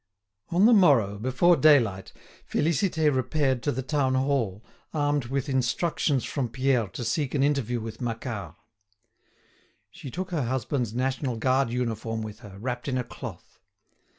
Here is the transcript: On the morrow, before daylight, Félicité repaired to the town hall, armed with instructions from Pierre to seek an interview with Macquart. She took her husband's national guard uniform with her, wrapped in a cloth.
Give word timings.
On 0.49 0.65
the 0.65 0.73
morrow, 0.73 1.19
before 1.19 1.55
daylight, 1.55 2.11
Félicité 2.51 3.13
repaired 3.15 3.61
to 3.61 3.71
the 3.71 3.83
town 3.83 4.15
hall, 4.15 4.63
armed 4.95 5.25
with 5.25 5.47
instructions 5.47 6.23
from 6.23 6.49
Pierre 6.49 6.87
to 6.87 7.03
seek 7.03 7.35
an 7.35 7.43
interview 7.43 7.79
with 7.79 8.01
Macquart. 8.01 8.55
She 9.91 10.09
took 10.09 10.31
her 10.31 10.45
husband's 10.45 10.95
national 10.95 11.37
guard 11.37 11.69
uniform 11.69 12.23
with 12.23 12.39
her, 12.39 12.57
wrapped 12.57 12.87
in 12.87 12.97
a 12.97 13.03
cloth. 13.03 13.59